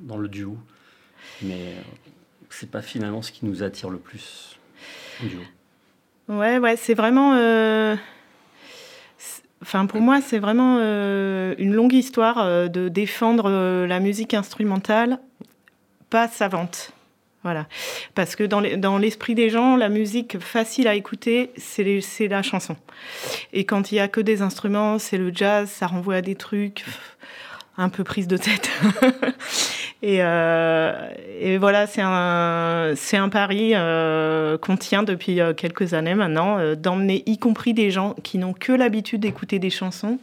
[0.00, 0.56] dans le duo.
[1.42, 1.80] Mais euh,
[2.50, 4.58] c'est pas finalement ce qui nous attire le plus
[5.22, 5.40] au duo.
[6.28, 7.34] Ouais, ouais, c'est vraiment.
[9.62, 15.20] Enfin, pour moi, c'est vraiment une longue histoire de défendre la musique instrumentale,
[16.10, 16.92] pas savante.
[18.14, 22.76] Parce que dans l'esprit des gens, la musique facile à écouter, c'est la chanson.
[23.52, 26.34] Et quand il n'y a que des instruments, c'est le jazz, ça renvoie à des
[26.34, 26.84] trucs
[27.78, 28.70] un peu prise de tête.
[30.02, 30.92] Et, euh,
[31.40, 36.58] et voilà, c'est un, c'est un pari euh, qu'on tient depuis euh, quelques années maintenant,
[36.74, 40.18] d'emmener y compris des gens qui n'ont que l'habitude d'écouter des chansons,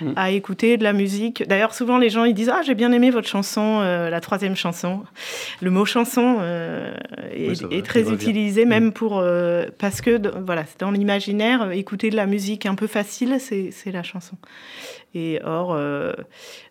[0.00, 0.12] Mm.
[0.16, 1.46] à écouter de la musique.
[1.46, 5.04] D'ailleurs, souvent les gens ils disent ah j'ai bien aimé votre chanson, la troisième chanson.
[5.62, 6.38] Le mot chanson
[7.32, 9.24] est, Oui, très utilisé même pour
[9.78, 13.90] parce que voilà, c'est dans l'imaginaire, écouter de la musique un peu facile, c'est, c'est
[13.90, 14.36] la chanson.
[15.16, 16.12] Et or, euh,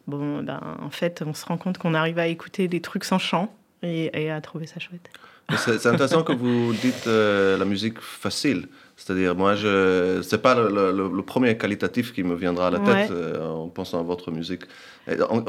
[0.07, 3.19] bon, ben, en fait, on se rend compte qu'on arrive à écouter des trucs sans
[3.19, 3.53] chant
[3.83, 5.09] et, et à trouver ça chouette.
[5.57, 8.67] C'est intéressant que vous dites euh, la musique facile.
[8.97, 12.79] C'est-à-dire, moi, je c'est pas le, le- le premier qualitatif qui me viendra à la
[12.79, 13.15] tête Ouais.
[13.15, 14.61] euh, en pensant à votre musique.
[15.07, 15.43] Et en-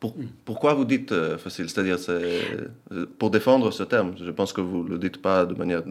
[0.00, 1.70] pour- pourquoi vous dites euh, facile?
[1.70, 2.20] C'est-à-dire, c'est
[3.18, 4.14] pour défendre ce terme.
[4.22, 5.82] Je pense que vous le dites pas de manière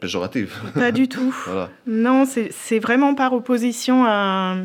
[0.00, 0.54] péjorative.
[0.74, 1.34] Pas du tout.
[1.46, 1.68] voilà.
[1.86, 4.56] Non, c'est vraiment par opposition à,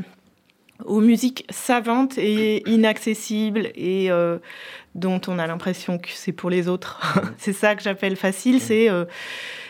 [0.83, 4.39] aux musiques savantes et inaccessibles et euh,
[4.93, 7.01] dont on a l'impression que c'est pour les autres.
[7.37, 8.59] c'est ça que j'appelle facile.
[8.59, 9.05] C'est euh,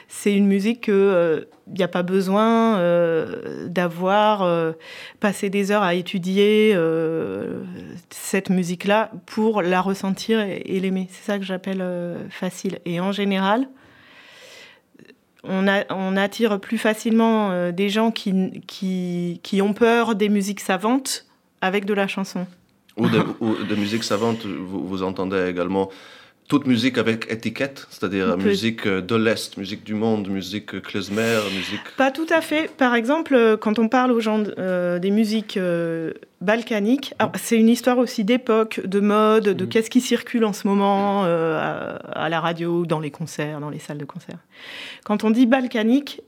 [0.07, 4.73] c'est une musique que il n'y a pas besoin euh, d'avoir euh,
[5.19, 7.63] passé des heures à étudier euh,
[8.09, 11.07] cette musique-là pour la ressentir et, et l'aimer.
[11.11, 12.79] C'est ça que j'appelle euh, facile.
[12.85, 13.67] Et en général,
[15.47, 21.25] on, attire plus facilement euh, des gens qui, qui, qui ont peur des musiques savantes
[21.61, 22.45] avec de la chanson.
[22.97, 23.75] Ou de, ou de
[24.45, 25.89] vous entendez également
[26.47, 31.81] toute musique avec étiquette, c'est-à-dire musique euh, de l'Est, musique du monde, musique klezmer, musique...
[31.97, 32.69] Pas tout à fait.
[32.77, 37.57] Par exemple, euh, quand on parle aux gens euh, des musiques euh, balkaniques, alors, c'est
[37.57, 39.69] une histoire aussi d'époque, de mode, de Mhm.
[39.69, 43.71] qu'est-ce qui circule en ce moment euh, à, à la radio, dans les concerts, dans
[43.71, 44.37] les salles de concert.
[45.03, 46.21] Quand on dit balkanique,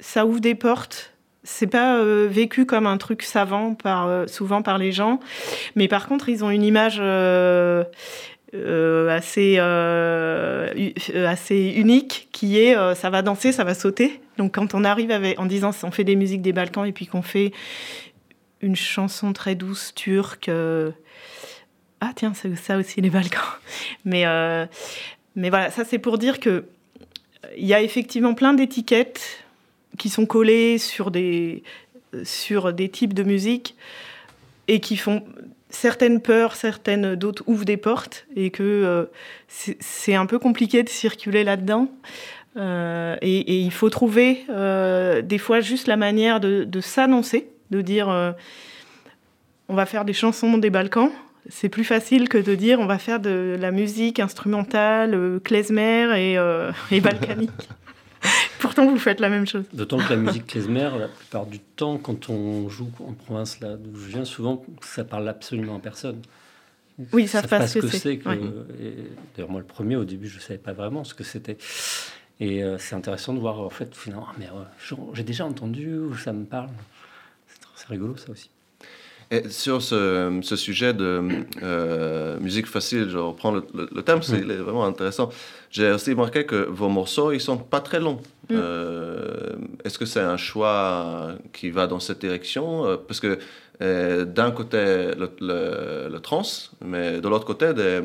[0.00, 1.14] ça ouvre des portes.
[1.44, 5.20] C'est pas euh, vécu comme un truc savant par, euh, souvent par les gens,
[5.76, 7.84] mais par contre ils ont une image euh, euh,
[9.10, 10.72] assez, euh,
[11.14, 14.20] euh, assez unique qui est euh, ça va danser, ça va sauter.
[14.38, 17.22] Donc quand on arrive en disant on fait des musiques des Balkans et puis qu'on
[17.22, 17.52] fait
[18.60, 20.90] une chanson très douce turque, euh,
[22.00, 23.40] ah tiens c'est ça aussi les Balkans.
[24.04, 24.66] Mais euh,
[25.34, 26.64] mais voilà ça c'est pour dire que
[27.56, 29.44] il y a effectivement plein d'étiquettes
[29.98, 31.62] qui sont collées sur des
[32.24, 33.76] sur des types de musique
[34.68, 35.24] et qui font
[35.76, 39.04] certaines peurs, certaines d'autres ouvrent des portes et que euh,
[39.48, 41.88] c'est un peu compliqué de circuler là-dedans.
[42.56, 47.50] Euh, et, et il faut trouver euh, des fois juste la manière de, de s'annoncer,
[47.70, 48.08] de dire
[49.68, 51.10] on va faire des chansons des Balkans.
[51.48, 56.38] C'est plus facile que de dire on va faire de la musique instrumentale, klezmer et,
[56.90, 57.68] et balkanique.
[58.58, 59.64] Pourtant, vous faites la même chose.
[59.72, 63.76] D'autant que la musique klezmer, la plupart du temps, quand on joue en province, là
[63.76, 66.20] d'où je viens, souvent, ça parle absolument à personne.
[67.12, 68.16] Oui, ça savent passe pas ce que que c'est.
[68.18, 68.40] que- Ouais.
[69.36, 71.58] D'ailleurs, moi, le premier, au début, je savais pas vraiment ce que c'était.
[72.40, 75.94] Et euh, c'est intéressant de voir, en fait, finalement, ah, mais euh, j'ai déjà entendu
[75.94, 76.70] ou ça me parle.
[77.74, 78.50] C'est rigolo, ça aussi.
[79.32, 81.20] Et sur ce, ce sujet de
[81.62, 85.30] euh, musique facile, je reprends le, le- le thème, c'est vraiment intéressant.
[85.70, 88.20] J'ai aussi remarqué que vos morceaux, ils sont pas très longs.
[88.48, 88.52] Mm.
[88.54, 92.86] Euh, Est-ce que c'est un choix qui va dans cette direction?
[92.86, 93.38] Euh, Parce que
[93.82, 98.00] euh, d'un côté, le, le, le trance, mais de l'autre côté, des-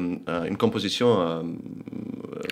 [0.49, 1.43] une composition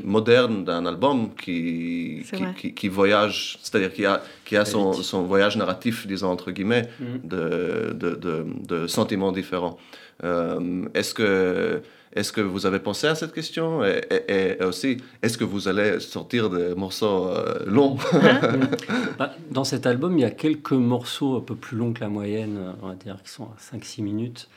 [0.04, 5.24] moderne d'un album qui, qui, qui, qui voyage, c'est-à-dire qui a, qui a son, son
[5.24, 7.20] voyage narratif, disons, entre guillemets Mhm.
[7.24, 9.78] de, de, de, de sentiments différents.
[10.24, 11.82] Euh, est-ce que
[12.12, 13.86] est-ce que vous avez pensé à cette question?
[13.86, 17.98] Et, et- et aussi est-ce que vous allez sortir des morceaux euh, longs?
[19.20, 22.10] Bah, dans cet album, il y a quelques morceaux un peu plus longs que la
[22.10, 24.48] moyenne, on va dire, qui sont à 5-6 minutes.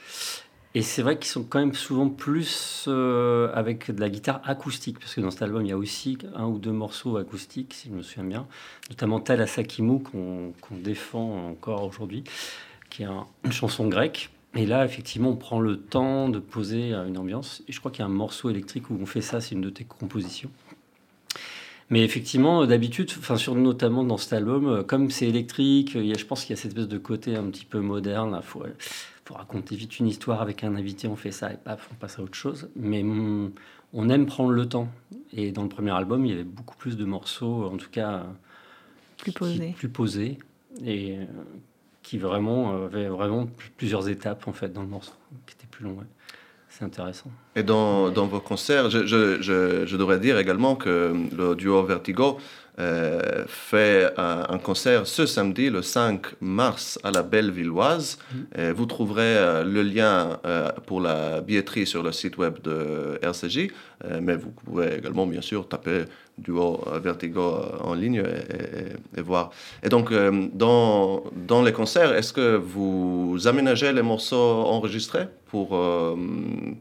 [0.74, 4.98] Et c'est vrai qu'ils sont quand même souvent plus euh, avec de la guitare acoustique,
[4.98, 7.88] parce que dans cet album, il y a aussi un ou deux morceaux acoustiques, si
[7.88, 8.46] je me souviens bien,
[8.88, 12.24] notamment Tal Asakimu, qu'on défend encore aujourd'hui,
[12.88, 14.30] qui est un- une chanson grecque.
[14.54, 17.62] Et là, effectivement, on prend le temps de poser euh, une ambiance.
[17.68, 19.62] Et je crois qu'il y a un morceau électrique où on fait ça, c'est une
[19.62, 20.50] de tes compositions.
[21.90, 26.50] Mais effectivement, euh, d'habitude, enfin, notamment dans cet album, comme c'est électrique, je pense qu'il
[26.50, 28.38] y a cette espèce de côté un petit peu moderne.
[28.42, 28.64] Il faut,
[29.24, 32.18] faut raconter vite une histoire avec un invité, on fait ça et paf, on passe
[32.18, 32.68] à autre chose.
[32.76, 33.04] Mais
[33.92, 34.88] on aime prendre le temps.
[35.32, 38.24] Et dans le premier album, il y avait beaucoup plus de morceaux, en tout cas
[39.18, 39.74] Plus posés.
[39.76, 40.38] plus posés
[40.84, 41.24] et euh,
[42.02, 43.46] qui vraiment euh, avaient vraiment
[43.76, 45.12] plusieurs étapes en fait dans le morceau,
[45.46, 45.92] qui étaient plus longs.
[45.98, 46.06] ouais.
[46.68, 47.30] C'est intéressant.
[47.54, 51.82] Et dans, dans vos concerts, je, je, je, je devrais dire également que le duo
[51.84, 52.38] Vertigo
[52.78, 58.18] euh, fait un, concert ce samedi, le 5 mars, à la Bellevilloise.
[58.32, 58.70] Mm.
[58.70, 63.68] vous trouverez euh, le lien euh, pour la billetterie sur le site web de RCJ,
[64.20, 66.04] mais vous pouvez également, bien sûr, taper
[66.38, 68.24] Duo Vertigo en ligne
[69.16, 69.50] et, voir.
[69.84, 70.12] Et donc,
[70.54, 75.78] dans, dans les concerts, est-ce que vous aménagez les morceaux enregistrés pour,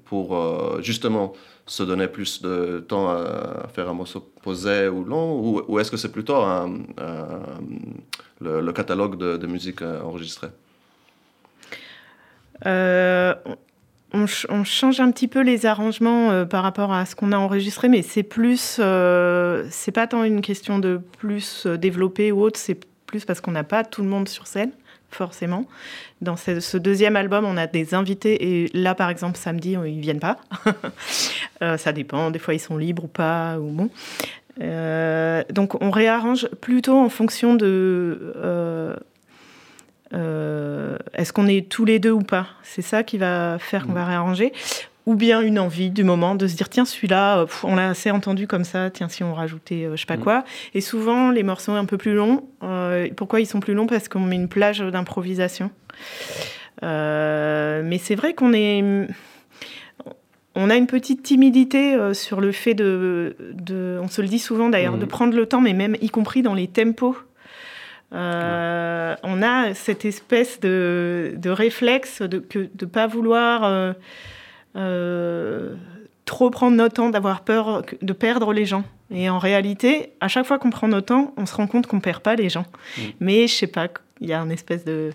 [0.06, 1.34] pour justement
[1.72, 5.96] se donner plus de temps à faire un morceau posé ou long, ou, est-ce que
[5.96, 6.36] c'est plutôt
[8.42, 10.50] le, catalogue de, musique euh, enregistrée?
[12.66, 13.34] Euh,
[14.12, 14.26] on,
[14.66, 18.02] change un petit peu les arrangements euh, par rapport à ce qu'on a enregistré, mais
[18.02, 18.82] c'est plus,
[19.70, 23.64] c'est pas tant une question de plus développer ou autre, c'est plus parce qu'on n'a
[23.64, 24.72] pas tout le monde sur scène
[25.12, 25.66] forcément.
[26.22, 30.20] Dans ce, deuxième album, on a des invités et là, par exemple, samedi, ils viennent
[30.20, 30.38] pas.
[31.62, 32.32] Euh, ça dépend.
[32.32, 33.60] Des fois, ils sont libres ou pas.
[33.60, 33.92] Ou bon.
[34.62, 38.34] Euh, donc, on réarrange plutôt en fonction de
[40.14, 42.48] euh, est-ce qu'on est tous les deux ou pas?
[42.64, 44.54] C'est ça qui va faire qu'on va réarranger
[45.06, 48.12] ou bien une envie du moment de se dire tiens celui-là euh, on l'a assez
[48.12, 50.24] entendu comme ça tiens si on rajoutait euh, je sais pas mm.
[50.24, 50.44] quoi.
[50.74, 53.88] Et souvent les morceaux un peu plus longs euh, pourquoi ils sont plus longs?
[53.88, 55.72] Parce qu'on met une plage d'improvisation.
[56.82, 59.08] Mais c'est vrai qu'on est
[60.54, 63.36] on a une petite timidité sur le fait de,
[64.02, 65.10] on se le dit souvent d'ailleurs de mm.
[65.10, 67.18] prendre le temps mais même y compris dans les tempos.
[68.12, 68.18] On
[69.42, 73.96] a cette espèce de, réflexe de ne pas vouloir
[74.76, 75.76] euh,
[76.26, 78.84] trop prendre notre temps, d'avoir peur de perdre les gens.
[79.10, 82.00] Et en réalité, à chaque fois qu'on prend notre temps, on se rend compte qu'on
[82.00, 82.66] perd pas les gens.
[82.98, 83.02] Mm.
[83.20, 83.90] Mais je sais pas,
[84.22, 85.12] il y a un espèce de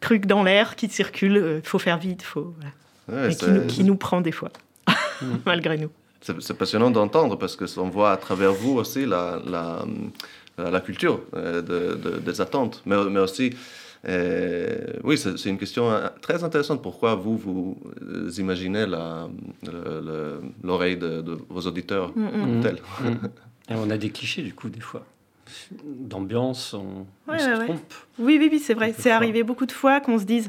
[0.00, 1.32] truc dans l'air qui circule.
[1.32, 2.54] Il euh, faut faire vite, faut
[3.08, 4.50] et qui nous, prend des fois,
[4.88, 5.26] mm.
[5.46, 5.90] malgré nous.
[6.20, 9.84] C'est passionnant d'entendre parce que on voit à travers vous aussi la, la,
[10.56, 13.54] la culture euh, de, des attentes, mais, mais aussi
[14.04, 16.82] oui, c'est une question euh, très intéressante.
[16.82, 18.86] Pourquoi vous, vous euh, imaginez
[20.62, 22.60] l'oreille de, vos auditeurs mm, mm.
[22.62, 22.82] telle?
[23.00, 23.28] Mm.
[23.76, 25.04] on a des clichés, du coup, des fois.
[25.84, 27.94] D'ambiance, on, se trompe.
[28.18, 28.94] Oui, oui, oui, c'est vrai.
[28.96, 30.48] C'est arrivé beaucoup de fois qu'on se dise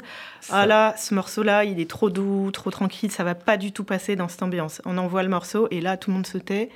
[0.50, 3.84] Ah là, ce morceau-là, il est trop doux, trop tranquille, ça va pas du tout
[3.84, 4.82] passer dans cette ambiance.
[4.86, 6.70] On envoie le morceau et là, tout le monde se tait.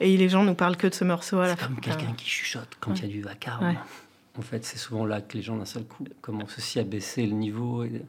[0.00, 1.66] Et les gens nous parlent que de ce morceau à la fin.
[1.66, 3.74] comme quelqu'un qui chuchote quand il y a du vacarme.
[4.38, 7.26] En fait, c'est souvent là que les gens, d'un seul coup, commencent aussi à baisser
[7.26, 7.84] le niveau.
[7.84, 8.00] Et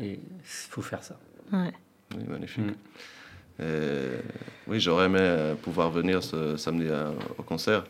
[0.00, 1.18] il faut faire ça.
[1.52, 1.72] Ouais.
[2.16, 2.64] Oui, magnifique.
[2.64, 2.74] Mm.
[3.60, 4.18] Euh,
[4.68, 7.84] oui, j'aurais aimé euh, pouvoir venir ce samedi euh, au concert.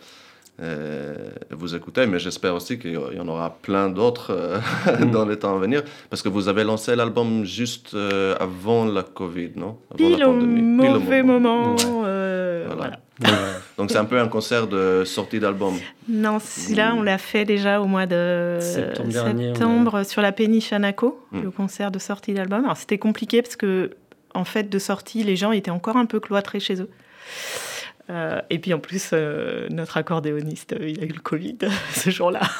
[1.51, 4.61] vous écouter, mais j'espère aussi qu'il y en aura plein d'autres
[5.01, 5.11] mm.
[5.11, 7.94] dans les temps à venir, parce que vous avez lancé l'album juste
[8.40, 9.78] avant la Covid, non?
[9.90, 11.76] Avant Pile, la au mauvais moment.
[11.76, 13.01] voilà.
[13.79, 15.74] Donc c'est un peu un concert de sortie d'album.
[16.09, 21.43] Non, celui-là, on l'a fait déjà au mois de septembre, sur la péniche Anaco, hmm.
[21.43, 22.64] le concert de sortie d'album.
[22.64, 23.91] Alors c'était compliqué parce que,
[24.35, 26.91] en fait, de sortie, les gens étaient encore un peu cloîtrés chez eux.
[28.11, 31.59] Euh, et puis en plus, euh, notre accordéoniste, euh, il a eu le Covid
[31.93, 32.41] ce jour-là.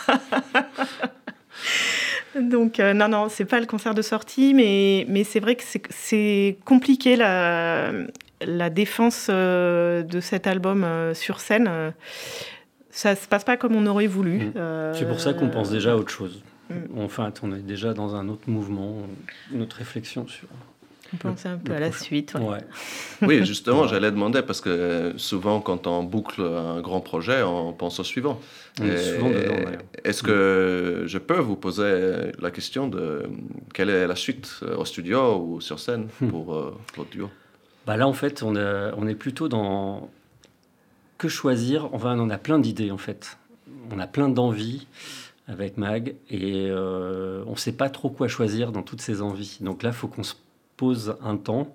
[2.43, 6.57] Donc non, non, c'est pas le concert de sortie, mais, mais c'est vrai que c'est
[6.64, 7.93] compliqué la,
[8.47, 11.91] la défense euh, de cet album euh, sur scène, euh,
[12.91, 14.39] ça se passe pas comme on aurait voulu.
[14.39, 14.53] Mm.
[14.95, 16.43] C'est pour ça qu'on pense déjà à autre chose.
[16.70, 16.74] Mm.
[16.99, 18.97] Enfin, on est déjà dans un autre mouvement,
[19.53, 20.49] une autre réflexion sur.
[21.12, 22.34] On pense un peu à la suite.
[23.22, 28.00] oui, justement, j'allais demander parce que souvent, quand on boucle un grand projet, on pense
[28.00, 28.40] au suivant.
[28.80, 33.22] Est-ce que je peux vous poser la question de
[33.72, 36.28] quelle est la suite au studio ou sur scène hmm.
[36.28, 36.54] pour
[36.96, 37.30] votre duo?
[37.86, 40.11] Bah là, en fait, on, on est plutôt dans
[41.18, 41.92] que choisir.
[41.92, 43.36] Enfin, on a plein d'idées, en fait.
[43.90, 44.86] On a plein d'envies
[45.48, 49.59] avec Mag et euh, on ne sait pas trop quoi choisir dans toutes ces envies.
[49.61, 50.34] Donc là, il faut qu'on se
[50.79, 51.70] pose un temps.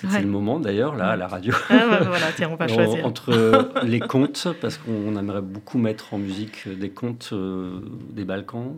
[0.00, 1.52] C'est le moment d'ailleurs, là, à la radio.
[1.70, 3.04] Ah, voilà, tiens, on va choisir.
[3.04, 8.76] Entre les contes, parce qu'on aimerait beaucoup mettre en musique des contes euh, des Balkans,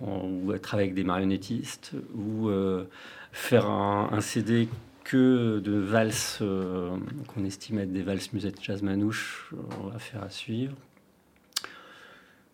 [0.00, 2.84] ou être avec des marionnettistes, ou euh,
[3.32, 4.68] faire un, un, CD
[5.04, 6.90] que de valses euh,
[7.28, 9.52] qu'on estime être des valses musettes jazz manouche,
[9.82, 10.74] on va faire à suivre.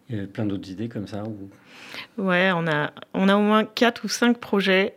[0.08, 1.22] Il y a plein d'autres idées comme ça
[2.16, 4.94] Ouais, on a, on a au moins quatre ou cinq projets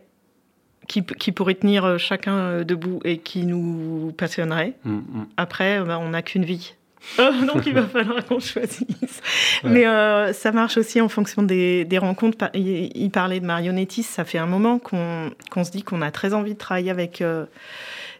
[0.88, 4.74] qui, qui pourraient tenir euh, chacun euh, debout et qui nous passionneraient.
[4.84, 5.26] Mm, mm.
[5.36, 6.74] Après, bah, on n'a qu'une vie.
[7.18, 9.22] donc il va falloir qu'on choisisse.
[9.64, 12.50] Mais euh, ça marche aussi en fonction des, rencontres.
[12.54, 16.54] Il, parlait de marionnettistes, ça fait un moment qu'on se dit qu'on a très envie
[16.54, 17.46] de travailler avec euh,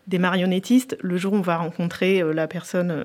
[0.06, 0.96] des marionnettistes.
[1.00, 3.04] Le jour où on va rencontrer la personne,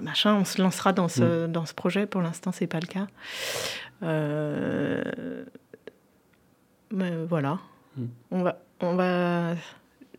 [0.00, 1.52] machin, on se lancera dans ce, mm.
[1.52, 2.06] dans ce projet.
[2.06, 3.06] Pour l'instant, c'est pas le cas.
[6.90, 7.58] Mais voilà.
[8.30, 9.54] On va, on va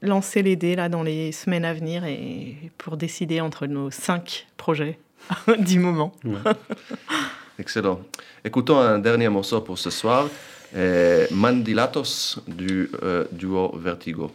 [0.01, 4.47] lancer les dés là dans les semaines à venir et pour décider entre nos cinq
[4.57, 4.99] projets
[5.59, 6.13] du moment.
[7.57, 8.01] Excellent.
[8.43, 10.27] Écoutons un dernier morceau pour ce soir.
[10.75, 14.31] Eh, Mandilatos du euh, duo Vertigo.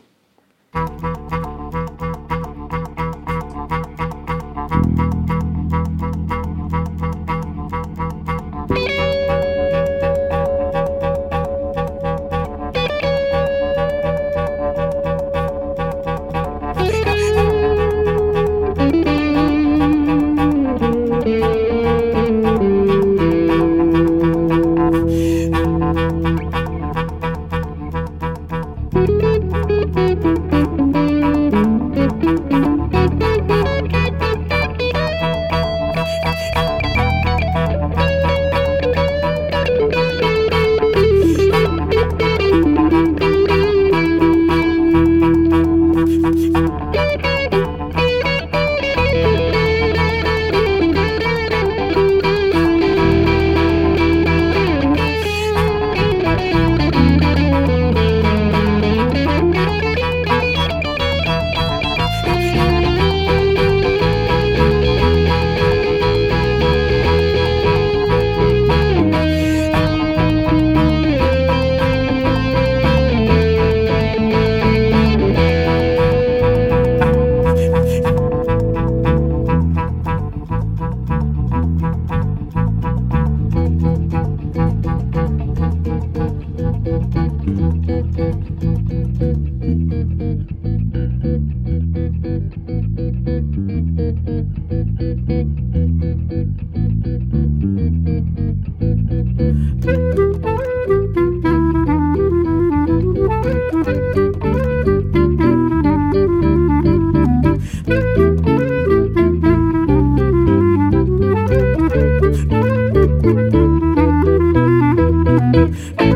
[115.39, 116.08] Thank you.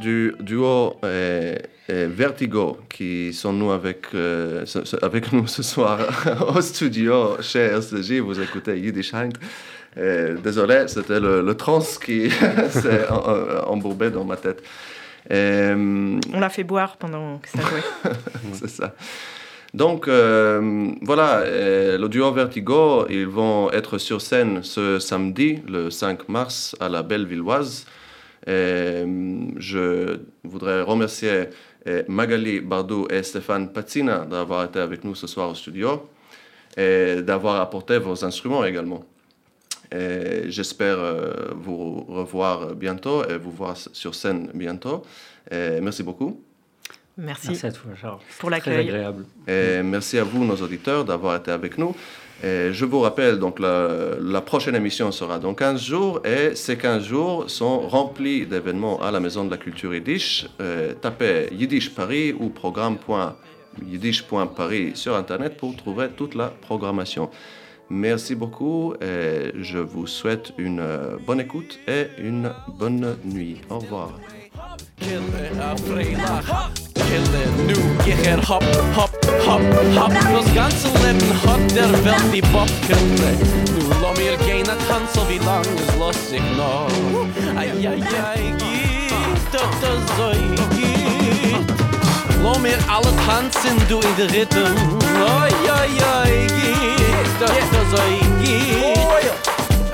[0.00, 1.56] Du duo euh,
[1.90, 4.64] euh, Vertigo qui sont nous avec, euh,
[5.00, 5.98] avec nous ce soir
[6.56, 8.14] au studio chez SDJ.
[8.20, 9.12] Vous écoutez Yiddish
[10.42, 12.28] désolé, c'était le, trans qui
[12.70, 13.06] s'est
[13.66, 14.60] embourbé dans ma tête.
[15.30, 18.12] On l'a fait boire pendant que ça jouait.
[18.54, 18.94] C'est ça.
[19.72, 26.74] Donc voilà, le duo Vertigo, ils vont être sur scène ce samedi, le 5 mars,
[26.80, 27.86] à la Bellevilloise.
[28.48, 31.48] Euh, je voudrais remercier
[31.86, 36.08] euh, Magali Bardou et Stéphane Pazzina d'avoir été avec nous ce soir au studio
[36.76, 39.04] et d'avoir apporté vos instruments également.
[40.46, 45.02] J'espère euh, vous revoir bientôt et vous voir sur scène bientôt.
[45.50, 46.42] Et merci beaucoup.
[47.16, 47.48] Merci.
[47.48, 48.18] Merci à toi, Charles.
[48.40, 48.78] Pour l'accueil.
[48.78, 49.24] agréable.
[49.46, 51.94] Et merci à vous, nos auditeurs, d'avoir été avec nous
[52.42, 57.48] je vous rappelle, donc la, prochaine émission sera dans 15 jours et ces 15 jours
[57.48, 60.46] sont remplis d'événements à la Maison de la Culture Yiddish.
[60.60, 67.30] Euh, tapez Yiddish Paris ou programme.yiddish.paris sur Internet pour trouver toute la programmation.
[67.94, 73.60] Merci beaucoup et je vous souhaite une euh, bonne écoute et une bonne nuit.
[73.70, 74.18] Au revoir.
[90.42, 90.73] Er.
[92.44, 94.74] Lo mir alle tanzen, du in der Rhythm.
[95.40, 97.96] Ai, ai, geht, doch das so
[98.42, 98.94] geht.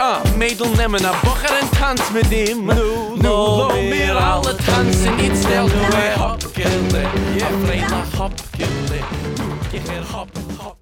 [0.01, 5.15] Ah, Mädel nemmen a Bocher en tanz mit ihm Nu, nu, lo mir alle tanzen
[5.17, 7.03] Niet snel, nu er hopkille
[7.37, 9.01] Ja, vreemd hopkille
[9.37, 10.77] Nu, je her hop, hop